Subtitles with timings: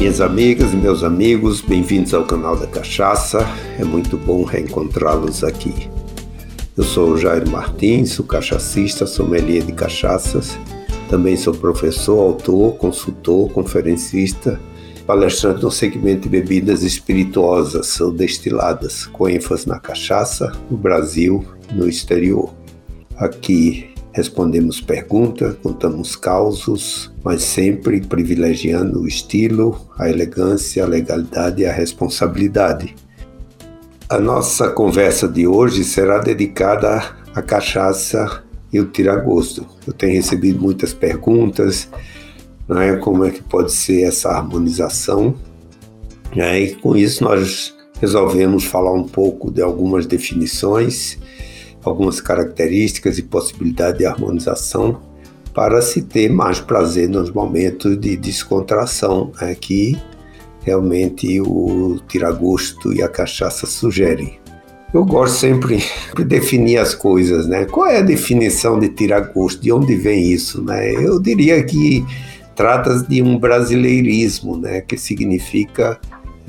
[0.00, 3.46] Minhas amigas e meus amigos, bem-vindos ao canal da Cachaça.
[3.78, 5.90] É muito bom reencontrá-los aqui.
[6.74, 10.58] Eu sou o Jair Martins, sou cachacista, sommelier de cachaças.
[11.10, 14.58] Também sou professor, autor, consultor, conferencista,
[15.06, 21.74] palestrante no segmento de bebidas espirituosas ou destiladas, com ênfase na cachaça, no Brasil e
[21.74, 22.54] no exterior.
[23.18, 31.66] Aqui Respondemos perguntas, contamos causos, mas sempre privilegiando o estilo, a elegância, a legalidade e
[31.66, 32.94] a responsabilidade.
[34.08, 39.64] A nossa conversa de hoje será dedicada à cachaça e o tiragosto.
[39.86, 41.88] Eu tenho recebido muitas perguntas,
[42.66, 42.96] não é?
[42.96, 45.36] como é que pode ser essa harmonização.
[46.34, 46.58] É?
[46.58, 51.16] E com isso nós resolvemos falar um pouco de algumas definições
[51.84, 55.00] algumas características e possibilidade de harmonização
[55.54, 59.98] para se ter mais prazer nos momentos de descontração, né, que
[60.62, 64.38] realmente o tiragosto e a cachaça sugerem.
[64.92, 65.82] Eu gosto sempre
[66.16, 67.64] de definir as coisas, né?
[67.64, 69.62] Qual é a definição de tiragosto?
[69.62, 70.92] De onde vem isso, né?
[70.92, 72.04] Eu diria que
[72.56, 74.80] trata de um brasileirismo, né?
[74.80, 76.00] Que significa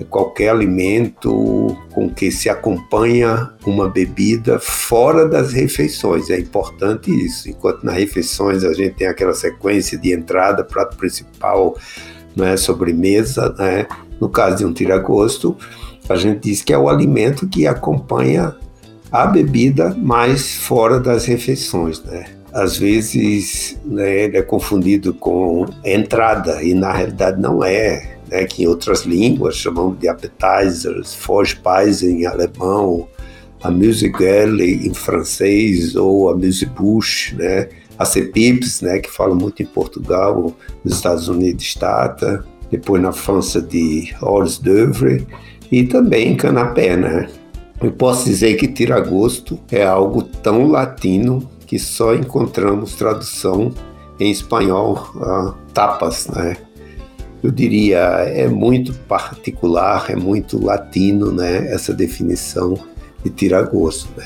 [0.09, 6.29] qualquer alimento com que se acompanha uma bebida fora das refeições.
[6.29, 7.49] É importante isso.
[7.49, 11.77] Enquanto nas refeições a gente tem aquela sequência de entrada, prato principal,
[12.35, 13.87] né, sobremesa, né?
[14.19, 15.57] no caso de um tiragosto,
[16.07, 18.55] a gente diz que é o alimento que acompanha
[19.11, 22.25] a bebida mais fora das refeições, né?
[22.53, 28.63] Às vezes né, ele é confundido com entrada e na realidade não é né, que
[28.63, 33.07] em outras línguas chamamos de appetizers, Vorspeise em alemão,
[33.61, 37.67] a Musicale em francês ou a Musibouche, né,
[37.99, 43.61] a Cepips, né, que fala muito em Portugal, nos Estados Unidos Stata, depois na França
[43.61, 45.27] de hors d'oeuvre
[45.71, 47.29] e também canapé, né.
[47.81, 53.73] Eu posso dizer que tiragosto é algo tão latino que só encontramos tradução
[54.19, 56.57] em espanhol a tapas, né?
[57.43, 62.77] Eu diria, é muito particular, é muito latino, né, essa definição
[63.23, 64.25] de tiragosto, né.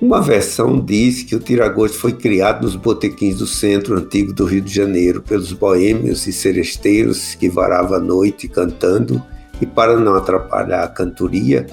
[0.00, 4.60] Uma versão diz que o tiragosto foi criado nos botequins do centro antigo do Rio
[4.60, 9.22] de Janeiro pelos boêmios e seresteiros que varavam a noite cantando
[9.60, 11.66] e para não atrapalhar a cantoria,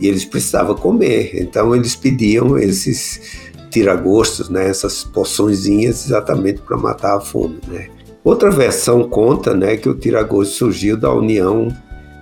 [0.00, 3.20] eles precisavam comer, então eles pediam esses
[3.70, 7.88] tiragostos, né, essas poçõezinhas exatamente para matar a fome, né.
[8.24, 11.68] Outra versão conta né, que o tiragosto surgiu da união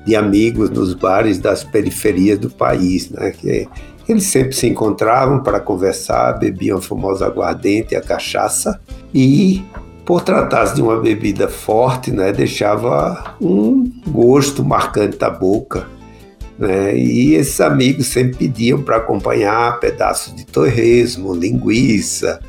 [0.07, 3.69] de amigos nos bares das periferias do país, né, que
[4.09, 8.81] eles sempre se encontravam para conversar, bebiam a famosa aguardente, a cachaça,
[9.15, 9.63] e
[10.05, 15.87] por tratar-se de uma bebida forte, né, deixava um gosto marcante da boca.
[16.59, 22.41] Né, e esses amigos sempre pediam para acompanhar pedaços de torresmo, linguiça,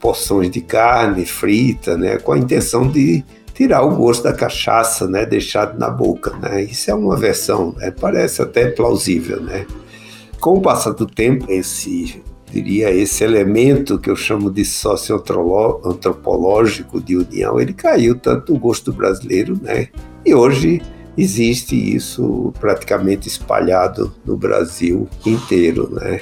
[0.00, 5.26] porções de carne frita, né, com a intenção de tirar o gosto da cachaça, né,
[5.26, 6.62] deixado na boca, né.
[6.62, 9.66] Isso é uma versão, né, parece até plausível, né.
[10.40, 17.16] Com o passar do tempo, esse diria esse elemento que eu chamo de socioantropológico de
[17.16, 19.88] união, ele caiu tanto no gosto brasileiro, né?
[20.24, 20.82] E hoje
[21.16, 26.20] existe isso praticamente espalhado no Brasil inteiro, né?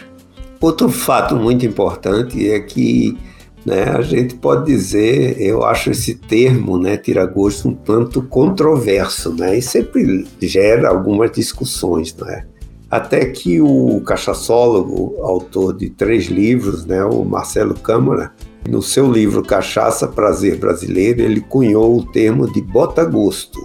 [0.60, 3.18] Outro fato muito importante é que
[3.66, 9.58] né, a gente pode dizer, eu acho esse termo, né, tira-gosto, um tanto controverso, né,
[9.58, 12.46] e sempre gera algumas discussões, né.
[12.88, 18.32] Até que o cachaçólogo, autor de três livros, né, o Marcelo Câmara,
[18.68, 23.58] no seu livro Cachaça, Prazer Brasileiro, ele cunhou o termo de bota-gosto,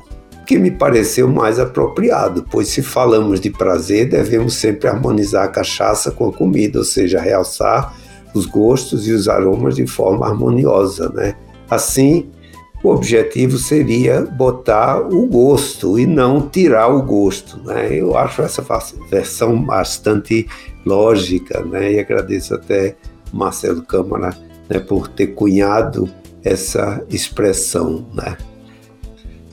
[0.47, 6.09] que me pareceu mais apropriado, pois se falamos de prazer, devemos sempre harmonizar a cachaça
[6.09, 7.95] com a comida, ou seja, realçar
[8.33, 11.35] os gostos e os aromas de forma harmoniosa, né?
[11.69, 12.29] Assim,
[12.83, 17.93] o objetivo seria botar o gosto e não tirar o gosto, né?
[17.93, 18.65] Eu acho essa
[19.09, 20.47] versão bastante
[20.85, 21.93] lógica, né?
[21.93, 22.95] E agradeço até
[23.31, 24.35] Marcelo Câmara
[24.69, 26.09] né, por ter cunhado
[26.43, 28.35] essa expressão, né?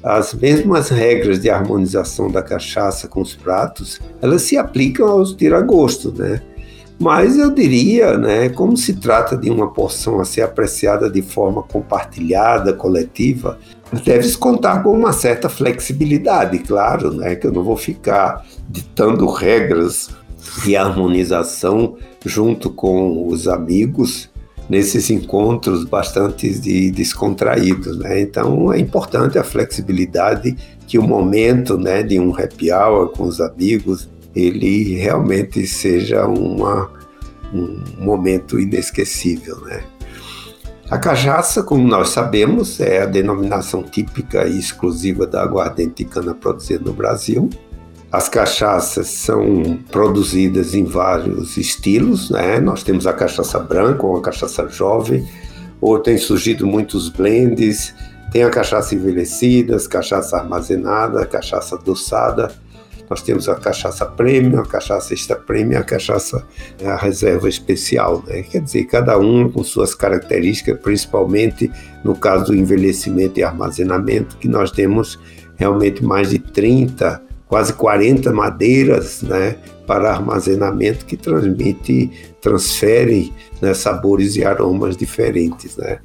[0.02, 6.14] As mesmas regras de harmonização da cachaça com os pratos, elas se aplicam aos tiragostos,
[6.14, 6.40] né?
[6.98, 11.62] Mas eu diria, né, como se trata de uma porção a ser apreciada de forma
[11.62, 13.58] compartilhada, coletiva,
[14.04, 20.10] deve contar com uma certa flexibilidade, claro, né, que eu não vou ficar ditando regras
[20.64, 24.28] de harmonização junto com os amigos,
[24.68, 28.20] nesses encontros bastante de, descontraídos, né?
[28.20, 30.54] Então é importante a flexibilidade
[30.86, 34.08] que o momento, né, de um happy hour com os amigos,
[34.46, 36.90] ele realmente seja uma,
[37.52, 39.82] um momento inesquecível, né?
[40.90, 46.35] A cachaça, como nós sabemos, é a denominação típica e exclusiva da aguardente de cana
[46.35, 47.50] produzida no Brasil.
[48.11, 52.58] As cachaças são produzidas em vários estilos, né?
[52.58, 55.29] Nós temos a cachaça branca, ou a cachaça jovem,
[55.79, 57.94] ou tem surgido muitos blends,
[58.32, 62.50] tem a cachaça envelhecida, cachaça armazenada, cachaça adoçada.
[63.08, 66.46] Nós temos a cachaça premium, a cachaça extra premium, a cachaça
[66.84, 68.43] a reserva especial, né?
[68.43, 71.70] Quer dizer, cada um com suas características, principalmente
[72.05, 75.19] no caso do envelhecimento e armazenamento, que nós temos
[75.56, 79.56] realmente mais de 30 quase 40 madeiras né,
[79.87, 85.76] para armazenamento que transmite, transfere né, sabores e aromas diferentes.
[85.76, 85.99] Né?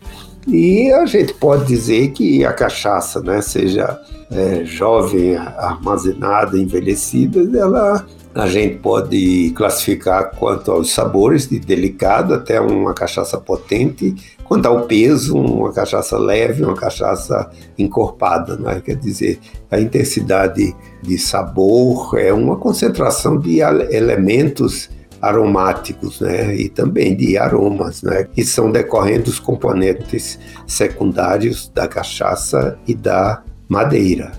[0.48, 4.00] E a gente pode dizer que a cachaça, né, seja
[4.32, 8.06] é, jovem, armazenada, envelhecida, ela
[8.36, 14.88] a gente pode classificar quanto aos sabores, de delicado até uma cachaça potente, quanto ao
[14.88, 18.82] peso, uma cachaça leve, uma cachaça encorpada, né?
[18.84, 19.40] quer dizer,
[19.70, 24.90] a intensidade de sabor é uma concentração de elementos
[25.24, 30.38] aromáticos, né, e também de aromas, né, que são decorrentes dos componentes
[30.68, 34.34] secundários da cachaça e da madeira.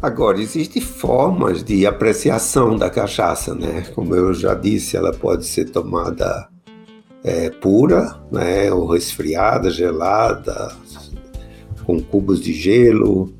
[0.00, 3.86] Agora, existem formas de apreciação da cachaça, né?
[3.94, 6.46] Como eu já disse, ela pode ser tomada
[7.22, 8.70] é, pura, né?
[8.70, 10.72] Ou resfriada, gelada,
[11.86, 13.32] com cubos de gelo,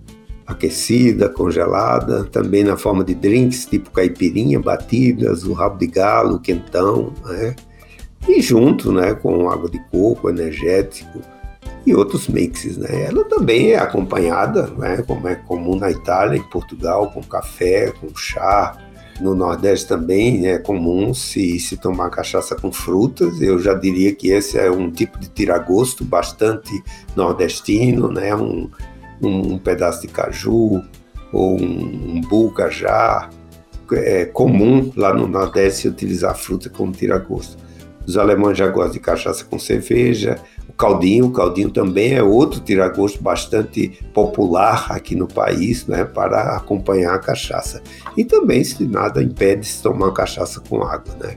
[0.46, 7.12] aquecida, congelada, também na forma de drinks, tipo caipirinha, batidas, o rabo de galo, quentão,
[7.24, 7.54] né?
[8.28, 11.20] E junto, né, com água de coco, energético,
[11.86, 12.76] e outros mixes.
[12.76, 13.04] Né?
[13.04, 18.14] Ela também é acompanhada, né, como é comum na Itália, em Portugal, com café, com
[18.14, 18.76] chá.
[19.20, 23.40] No Nordeste também é comum se, se tomar cachaça com frutas.
[23.40, 26.82] Eu já diria que esse é um tipo de tiragosto bastante
[27.14, 28.34] nordestino, né?
[28.34, 28.68] um,
[29.22, 30.82] um, um pedaço de caju
[31.32, 33.28] ou um, um bucajá.
[33.92, 37.62] É comum lá no Nordeste utilizar fruta como tiragosto.
[38.06, 40.38] Os alemães já gostam de cachaça com cerveja,
[40.76, 41.26] caldinho.
[41.26, 47.18] O caldinho também é outro tiragosto bastante popular aqui no país, né, para acompanhar a
[47.18, 47.82] cachaça.
[48.16, 51.36] E também, se nada impede, se tomar cachaça com água, né.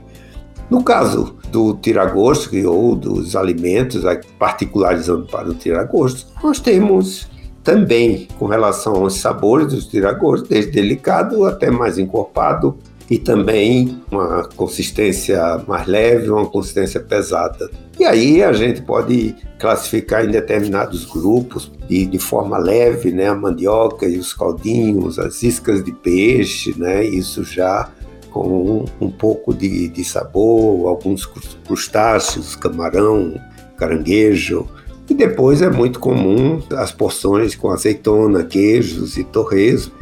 [0.70, 4.02] No caso do tiragosto ou dos alimentos,
[4.38, 7.26] particularizando para o tiragosto, nós temos
[7.68, 12.78] também com relação aos sabores dos tiragostos, desde delicado até mais encorpado,
[13.10, 17.70] e também uma consistência mais leve, uma consistência pesada.
[17.98, 23.34] E aí a gente pode classificar em determinados grupos de, de forma leve, né, a
[23.34, 27.90] mandioca e os caldinhos, as iscas de peixe, né, isso já
[28.30, 31.28] com um, um pouco de, de sabor, alguns
[31.66, 33.38] crustáceos, camarão,
[33.76, 34.87] caranguejo, e
[35.18, 39.92] depois é muito comum as porções com azeitona, queijos e torresmo.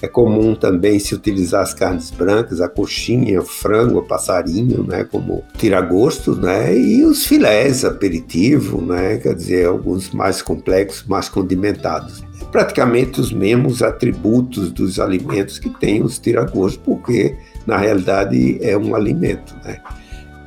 [0.00, 5.44] É comum também se utilizar as carnes brancas, a coxinha, frango, o passarinho, né, como
[5.58, 12.24] tiragosto, né, e os filés, aperitivo, né, quer dizer, alguns mais complexos, mais condimentados.
[12.50, 18.96] Praticamente os mesmos atributos dos alimentos que tem os tiragostos, porque na realidade é um
[18.96, 19.80] alimento, né.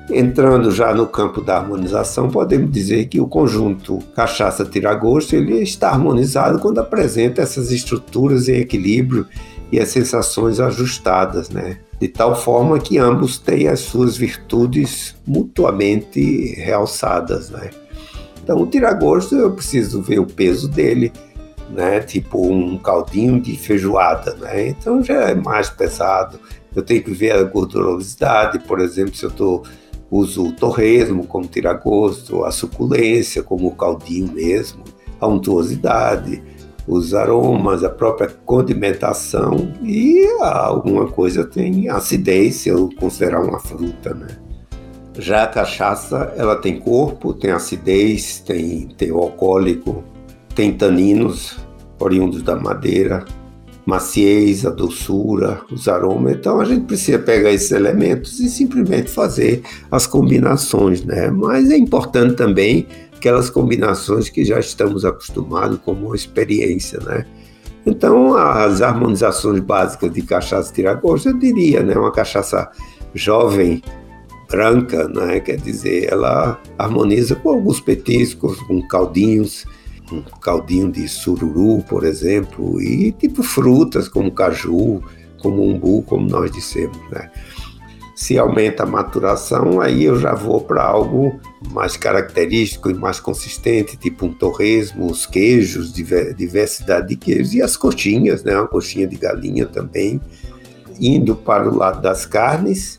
[0.09, 6.59] Entrando já no campo da harmonização, podemos dizer que o conjunto cachaça-tiragosto ele está harmonizado
[6.59, 9.25] quando apresenta essas estruturas em equilíbrio
[9.71, 11.79] e as sensações ajustadas, né?
[12.00, 17.71] De tal forma que ambos têm as suas virtudes mutuamente realçadas, né?
[18.43, 21.12] Então, o tiragosto eu preciso ver o peso dele,
[21.69, 22.00] né?
[22.00, 24.69] Tipo um caldinho de feijoada, né?
[24.69, 26.39] Então já é mais pesado.
[26.75, 29.63] Eu tenho que ver a gordurosidade, por exemplo, se eu estou
[30.09, 34.83] uso o torresmo como tiragosto, a suculência como o caldinho mesmo,
[35.19, 36.43] a untuosidade,
[36.88, 44.13] os aromas, a própria condimentação e alguma coisa tem acidez, se eu considerar uma fruta,
[44.13, 44.27] né?
[45.17, 50.03] Já a cachaça, ela tem corpo, tem acidez, tem teor alcoólico,
[50.53, 51.57] tem taninos
[52.00, 53.24] oriundos da madeira,
[53.85, 56.33] maciez, a doçura, os aromas.
[56.33, 59.61] Então a gente precisa pegar esses elementos e simplesmente fazer
[59.91, 61.29] as combinações, né?
[61.29, 67.25] Mas é importante também aquelas combinações que já estamos acostumados como experiência, né?
[67.85, 71.95] Então as harmonizações básicas de cachaça tiragosto, eu diria, né?
[71.95, 72.69] Uma cachaça
[73.13, 73.81] jovem
[74.49, 75.39] branca, né?
[75.39, 79.65] quer dizer, ela harmoniza com alguns petiscos, com caldinhos,
[80.12, 85.01] um caldinho de sururu, por exemplo, e tipo frutas como caju,
[85.39, 86.97] como umbu, como nós dissemos.
[87.09, 87.29] Né?
[88.15, 91.39] Se aumenta a maturação, aí eu já vou para algo
[91.71, 97.75] mais característico e mais consistente, tipo um torresmo, os queijos, diversidade de queijos e as
[97.75, 98.55] coxinhas, né?
[98.55, 100.21] Uma coxinha de galinha também.
[100.97, 102.97] Indo para o lado das carnes,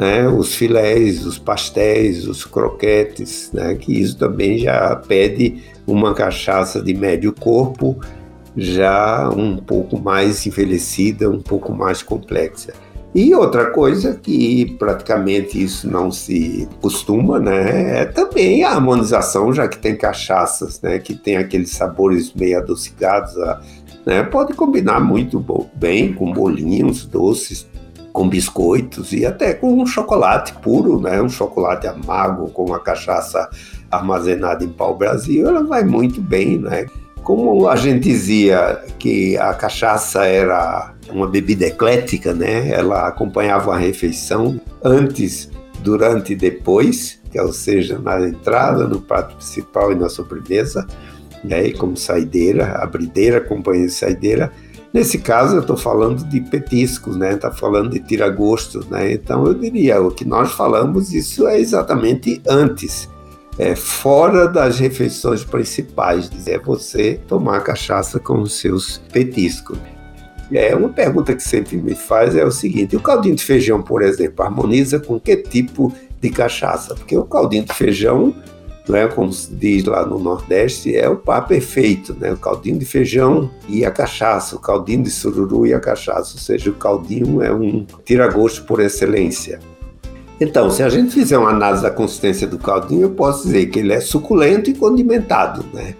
[0.00, 0.26] né?
[0.26, 3.74] Os filés, os pastéis, os croquetes, né?
[3.74, 8.00] Que isso também já pede uma cachaça de médio corpo,
[8.56, 12.72] já um pouco mais envelhecida, um pouco mais complexa.
[13.14, 19.66] E outra coisa que praticamente isso não se costuma, né, é também a harmonização, já
[19.66, 23.34] que tem cachaças, né, que tem aqueles sabores meio adocicados,
[24.06, 27.66] né, pode combinar muito bem com bolinhos doces,
[28.12, 33.48] com biscoitos e até com um chocolate puro, né, um chocolate amargo com uma cachaça
[33.90, 36.86] armazenada em pau-brasil, ela vai muito bem, né.
[37.22, 42.70] Como a gente dizia que a cachaça era uma bebida eclética, né?
[42.70, 45.50] Ela acompanhava a refeição antes,
[45.80, 50.86] durante e depois, ou seja, na entrada, no prato principal e na sobremesa,
[51.44, 51.66] né?
[51.66, 54.50] E como saideira, abrideira, companhia de saideira.
[54.92, 57.34] Nesse caso, eu estou falando de petiscos, né?
[57.34, 59.12] Está falando de tiragostos, né?
[59.12, 63.08] Então, eu diria, o que nós falamos, isso é exatamente antes
[63.60, 69.78] é, fora das refeições principais, é você tomar cachaça com os seus petiscos.
[70.50, 74.02] É, uma pergunta que sempre me faz é o seguinte: o caldinho de feijão, por
[74.02, 76.94] exemplo, harmoniza com que tipo de cachaça?
[76.94, 78.34] Porque o caldinho de feijão,
[78.88, 82.32] não é como se diz lá no Nordeste, é o par perfeito, né?
[82.32, 86.40] O caldinho de feijão e a cachaça, o caldinho de sururu e a cachaça, ou
[86.40, 89.60] seja, o caldinho é um tira-gosto por excelência.
[90.40, 93.78] Então, se a gente fizer uma análise da consistência do caldinho, eu posso dizer que
[93.78, 95.94] ele é suculento e condimentado, né?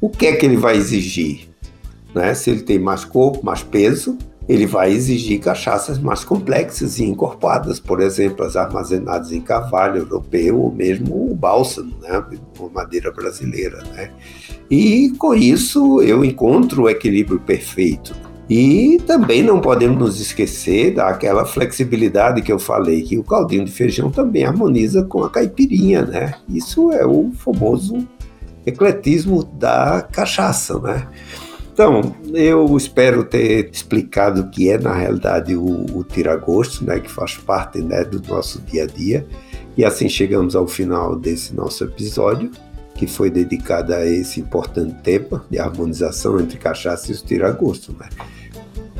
[0.00, 1.48] O que é que ele vai exigir?
[2.14, 2.34] Né?
[2.34, 4.18] Se ele tem mais corpo, mais peso,
[4.48, 10.60] ele vai exigir cachaças mais complexas e encorpadas, por exemplo, as armazenadas em carvalho europeu
[10.60, 12.22] ou mesmo o bálsamo, né,
[12.72, 14.10] madeira brasileira, né?
[14.70, 18.14] E com isso eu encontro o equilíbrio perfeito.
[18.48, 23.72] E também não podemos nos esquecer daquela flexibilidade que eu falei, que o caldinho de
[23.72, 26.34] feijão também harmoniza com a caipirinha, né?
[26.48, 28.06] Isso é o famoso
[28.66, 31.06] ecletismo da cachaça, né?
[31.74, 37.10] Então, eu espero ter explicado o que é, na realidade, o, o tiragosto, né, que
[37.10, 39.26] faz parte né, do nosso dia a dia.
[39.76, 42.52] E assim chegamos ao final desse nosso episódio,
[42.94, 47.92] que foi dedicado a esse importante tema de harmonização entre cachaça e os tiragosto.
[47.98, 48.08] Né?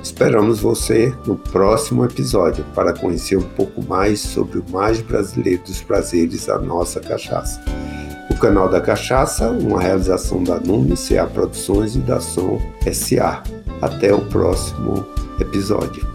[0.02, 5.80] Esperamos você no próximo episódio para conhecer um pouco mais sobre o mais brasileiro dos
[5.80, 7.62] prazeres, a nossa cachaça.
[8.34, 12.60] O canal da Cachaça, uma realização da Nume CA Produções e da Som
[12.92, 13.44] SA.
[13.80, 15.06] Até o próximo
[15.40, 16.13] episódio.